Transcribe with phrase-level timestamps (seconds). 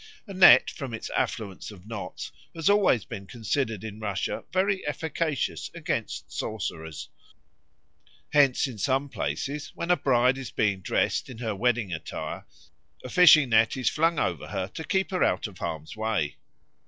[0.25, 5.69] A net, from its affluence of knots, has always been considered in Russia very efficacious
[5.75, 7.09] against sorcerers;
[8.33, 12.47] hence in some places, when a bride is being dressed in her wedding attire,
[13.03, 16.37] a fishing net is flung over her to keep her out of harm's way.